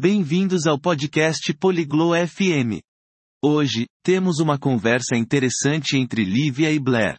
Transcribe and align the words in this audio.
Bem-vindos 0.00 0.68
ao 0.68 0.78
podcast 0.78 1.52
Poliglo 1.54 2.10
FM. 2.14 2.80
Hoje, 3.44 3.88
temos 4.00 4.38
uma 4.38 4.56
conversa 4.56 5.16
interessante 5.16 5.96
entre 5.96 6.24
Lívia 6.24 6.70
e 6.70 6.78
Blair. 6.78 7.18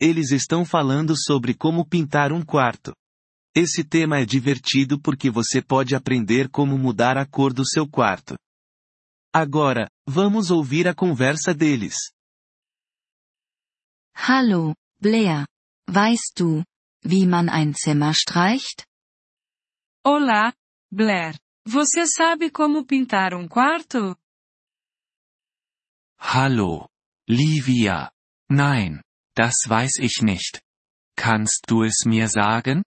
Eles 0.00 0.32
estão 0.32 0.64
falando 0.64 1.14
sobre 1.16 1.54
como 1.54 1.88
pintar 1.88 2.32
um 2.32 2.44
quarto. 2.44 2.92
Esse 3.54 3.84
tema 3.84 4.18
é 4.18 4.24
divertido 4.24 5.00
porque 5.00 5.30
você 5.30 5.62
pode 5.62 5.94
aprender 5.94 6.50
como 6.50 6.76
mudar 6.76 7.16
a 7.16 7.24
cor 7.24 7.52
do 7.54 7.64
seu 7.64 7.88
quarto. 7.88 8.36
Agora, 9.32 9.88
vamos 10.04 10.50
ouvir 10.50 10.88
a 10.88 10.94
conversa 10.96 11.54
deles. 11.54 11.94
Hallo, 14.12 14.74
Blair. 15.00 15.46
Weißt 15.88 16.34
du, 16.36 16.64
wie 17.04 17.24
man 17.24 17.48
ein 17.48 17.74
Zimmer 17.74 18.12
streicht? 18.12 18.84
Olá, 20.04 20.52
Blair. 20.90 21.38
Você 21.70 22.06
sabe 22.06 22.50
como 22.50 22.86
pintar 22.86 23.34
um 23.34 23.46
quarto? 23.46 24.16
Hallo, 26.18 26.88
Livia. 27.28 28.10
Nein, 28.50 29.02
das 29.36 29.68
weiß 29.68 29.98
ich 30.00 30.22
nicht. 30.22 30.62
Kannst 31.14 31.66
du 31.68 31.84
es 31.84 32.06
mir 32.06 32.28
sagen? 32.28 32.82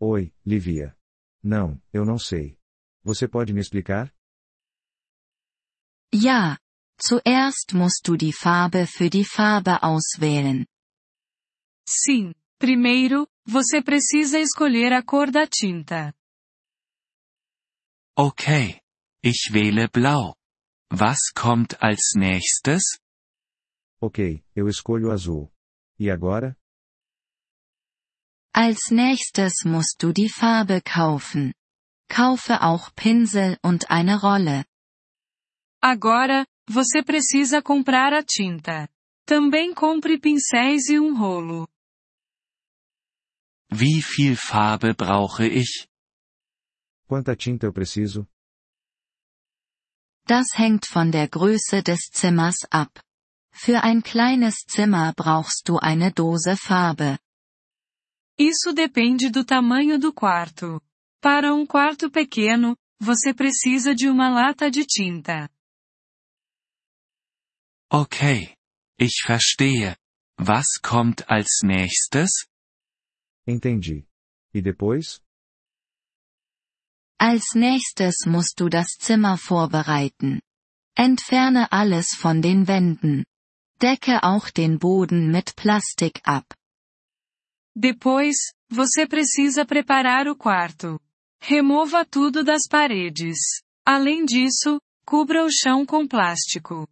Oi, 0.00 0.32
Livia. 0.44 0.96
Não, 1.42 1.82
eu 1.92 2.04
não 2.04 2.18
sei. 2.18 2.56
Você 3.02 3.26
pode 3.26 3.52
me 3.52 3.58
explicar? 3.60 4.14
Ja, 6.14 6.60
zuerst 7.00 7.74
musst 7.74 8.06
du 8.06 8.16
die 8.16 8.32
Farbe 8.32 8.86
für 8.86 9.10
die 9.10 9.24
Farbe 9.24 9.82
auswählen. 9.82 10.64
Sim. 11.84 12.32
Primeiro, 12.60 13.26
você 13.44 13.82
precisa 13.82 14.38
escolher 14.38 14.92
a 14.92 15.02
cor 15.02 15.32
da 15.32 15.48
tinta. 15.48 16.14
Okay. 18.18 18.80
Ich 19.22 19.50
wähle 19.52 19.88
blau. 19.88 20.36
Was 20.90 21.32
kommt 21.34 21.82
als 21.82 22.14
nächstes? 22.14 22.98
Ok, 24.00 24.42
eu 24.54 24.68
escolho 24.68 25.10
azul. 25.10 25.50
E 25.98 26.10
agora? 26.10 26.56
Als 28.54 28.90
nächstes 28.90 29.64
musst 29.64 30.02
du 30.02 30.12
die 30.12 30.30
Farbe 30.30 30.80
kaufen. 30.80 31.52
Kaufe 32.08 32.62
auch 32.62 32.94
Pinsel 32.94 33.58
und 33.62 33.90
eine 33.90 34.20
Rolle. 34.20 34.64
Agora, 35.82 36.46
você 36.68 37.02
precisa 37.02 37.60
comprar 37.60 38.14
a 38.14 38.22
tinta. 38.22 38.88
Também 39.26 39.74
compre 39.74 40.18
pincéis 40.18 40.88
e 40.88 40.98
um 40.98 41.18
rolo. 41.18 41.68
Wie 43.70 44.00
viel 44.00 44.36
Farbe 44.36 44.94
brauche 44.94 45.46
ich? 45.46 45.86
Quanta 47.08 47.36
tinta 47.36 47.66
eu 47.66 47.72
preciso? 47.72 48.26
Das 50.26 50.46
hängt 50.54 50.86
von 50.86 51.12
der 51.12 51.28
Größe 51.28 51.82
des 51.82 52.10
Zimmers 52.10 52.66
ab. 52.70 53.00
Für 53.52 53.82
ein 53.84 54.02
kleines 54.02 54.64
Zimmer 54.66 55.12
brauchst 55.14 55.68
du 55.68 55.78
eine 55.78 56.10
Dose 56.12 56.56
Farbe. 56.56 57.18
Isso 58.38 58.74
depende 58.74 59.30
do 59.30 59.44
tamanho 59.44 59.98
do 59.98 60.12
quarto. 60.12 60.80
Para 61.22 61.54
um 61.54 61.64
quarto 61.64 62.10
pequeno, 62.10 62.76
você 63.00 63.32
precisa 63.32 63.94
de 63.94 64.08
uma 64.08 64.28
lata 64.28 64.70
de 64.70 64.84
tinta. 64.84 65.48
Okay. 67.90 68.54
Ich 68.98 69.22
verstehe. 69.24 69.96
Was 70.38 70.78
kommt 70.82 71.24
als 71.30 71.62
nächstes? 71.62 72.46
Entendi. 73.46 74.06
E 74.52 74.60
depois? 74.60 75.20
Als 77.18 77.54
nächstes 77.54 78.26
musst 78.26 78.60
du 78.60 78.68
das 78.68 78.98
Zimmer 78.98 79.38
vorbereiten. 79.38 80.40
Entferne 80.94 81.72
alles 81.72 82.14
von 82.14 82.42
den 82.42 82.68
Wänden. 82.68 83.24
Decke 83.80 84.22
auch 84.22 84.50
den 84.50 84.78
Boden 84.78 85.30
mit 85.30 85.56
Plastik 85.56 86.20
ab. 86.24 86.44
Depois, 87.74 88.52
você 88.70 89.06
precisa 89.06 89.66
preparar 89.66 90.28
o 90.28 90.36
quarto. 90.36 90.98
Remova 91.42 92.04
tudo 92.04 92.42
das 92.42 92.62
paredes. 92.68 93.38
Além 93.84 94.24
disso, 94.24 94.80
cubra 95.06 95.44
o 95.44 95.50
chão 95.50 95.84
com 95.84 96.08
plástico. 96.08 96.88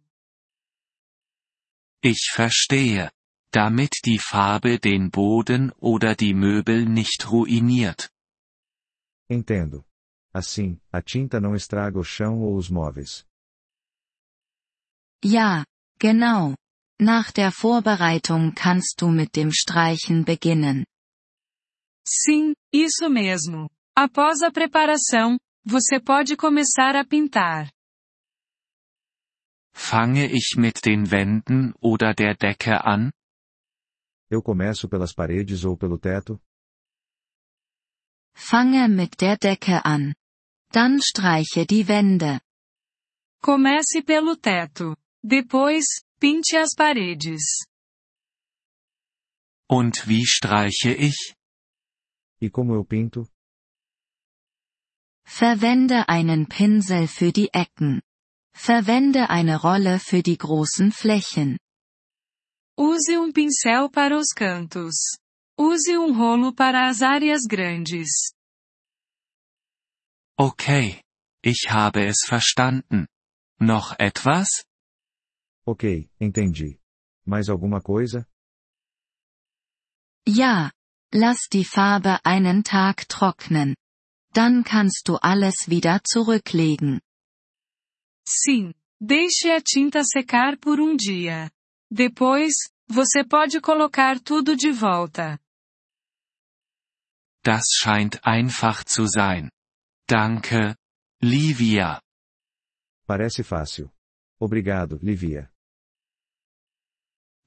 Ich 2.03 2.31
verstehe. 2.31 3.11
Damit 3.51 4.01
die 4.05 4.19
Farbe 4.19 4.79
den 4.79 5.09
Boden 5.09 5.71
oder 5.79 6.13
die 6.15 6.33
Möbel 6.33 6.85
nicht 6.85 7.31
ruiniert. 7.31 8.11
Entendo. 9.29 9.85
Assim, 10.35 10.77
a 10.91 11.01
tinta 11.01 11.39
não 11.39 11.55
estraga 11.55 11.97
o 11.97 12.03
chão 12.03 12.41
ou 12.41 12.57
os 12.57 12.69
móveis. 12.69 13.25
Ja, 15.23 15.63
genau. 15.97 16.57
Nach 16.99 17.31
der 17.31 17.53
Vorbereitung 17.53 18.53
kannst 18.53 18.99
du 18.99 19.07
mit 19.07 19.31
dem 19.33 19.49
Streichen 19.49 20.25
beginnen. 20.25 20.83
Sim, 22.05 22.53
isso 22.73 23.09
mesmo. 23.09 23.69
Após 23.97 24.41
a 24.41 24.51
preparação, 24.51 25.37
você 25.65 26.01
pode 26.01 26.35
começar 26.35 26.97
a 26.97 27.05
pintar. 27.05 27.71
Fange 29.73 30.25
ich 30.25 30.57
mit 30.57 30.81
den 30.83 31.09
Wänden 31.09 31.73
oder 31.81 32.13
der 32.13 32.35
Decke 32.35 32.71
an? 32.83 33.09
Eu 34.29 34.43
começo 34.43 34.89
pelas 34.89 35.13
paredes 35.13 35.63
ou 35.63 35.77
pelo 35.77 35.97
teto? 35.97 36.41
Fange 38.35 38.85
mit 38.89 39.15
der 39.17 39.37
Decke 39.37 39.79
an. 39.85 40.13
Dann 40.71 41.01
streiche 41.01 41.65
die 41.65 41.87
Wände. 41.87 42.39
Comece 43.41 44.03
pelo 44.05 44.35
teto. 44.35 44.95
Depois, 45.23 46.03
pinte 46.19 46.59
as 46.59 46.75
paredes. 46.75 47.65
Und 49.67 50.07
wie 50.07 50.25
streiche 50.25 50.93
ich? 50.93 51.35
E 52.39 52.49
como 52.49 52.75
eu 52.75 52.83
pinto? 52.83 53.27
Verwende 55.25 56.07
einen 56.07 56.47
Pinsel 56.47 57.07
für 57.07 57.31
die 57.31 57.49
Ecken. 57.53 58.01
Verwende 58.55 59.29
eine 59.29 59.59
Rolle 59.59 59.99
für 59.99 60.21
die 60.21 60.37
großen 60.37 60.91
Flächen. 60.91 61.57
Use 62.77 63.19
um 63.19 63.31
pincel 63.33 63.89
para 63.89 64.17
os 64.17 64.33
cantos. 64.33 65.17
Use 65.57 65.97
um 65.97 66.17
rolo 66.17 66.53
para 66.53 66.87
as 66.87 67.01
áreas 67.01 67.41
grandes. 67.47 68.33
Okay. 70.37 71.01
Ich 71.41 71.69
habe 71.69 72.05
es 72.05 72.23
verstanden. 72.25 73.07
Noch 73.59 73.97
etwas? 73.99 74.65
Ok, 75.65 76.09
entendi. 76.19 76.79
Mais 77.25 77.49
alguma 77.49 77.81
coisa? 77.81 78.25
Ja. 80.27 80.71
Lass 81.13 81.47
die 81.49 81.63
Farbe 81.63 82.19
einen 82.25 82.63
Tag 82.63 83.07
trocknen. 83.07 83.75
Dann 84.33 84.63
kannst 84.65 85.07
du 85.07 85.15
alles 85.15 85.69
wieder 85.69 86.03
zurücklegen. 86.03 86.99
Sim. 88.27 88.73
Deixe 88.99 89.53
a 89.55 89.61
tinta 89.61 90.03
secar 90.03 90.57
por 90.57 90.79
um 90.79 90.97
dia. 90.97 91.49
Depois, 91.89 92.53
você 92.89 93.23
pode 93.23 93.61
colocar 93.61 94.19
tudo 94.19 94.57
de 94.57 94.73
volta. 94.73 95.39
Das 97.43 97.65
scheint 97.77 98.25
einfach 98.25 98.83
zu 98.83 99.05
sein. 99.07 99.49
Danke, 100.07 100.75
Livia. 101.21 101.99
Parece 103.07 103.43
fácil. 103.43 103.89
Obrigado, 104.39 104.99
Livia. 105.01 105.49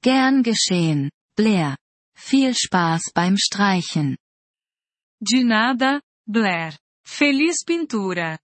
Gern 0.01 0.43
geschehen, 0.43 1.09
Blair. 1.35 1.77
Viel 2.15 2.53
Spaß 2.53 3.11
beim 3.13 3.37
Streichen. 3.37 4.17
De 5.21 5.43
nada, 5.43 6.01
Blair. 6.25 6.77
Feliz 7.05 7.63
pintura. 7.65 8.37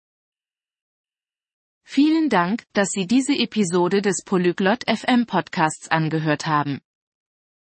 Vielen 1.84 2.29
Dank, 2.29 2.63
dass 2.73 2.90
Sie 2.91 3.07
diese 3.07 3.34
Episode 3.34 4.01
des 4.01 4.23
Polyglot 4.23 4.85
FM 4.87 5.25
Podcasts 5.25 5.90
angehört 5.90 6.45
haben. 6.45 6.79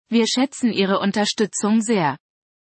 Wir 0.09 0.27
schätzen 0.27 0.73
Ihre 0.73 0.99
Unterstützung 0.99 1.81
sehr. 1.81 2.19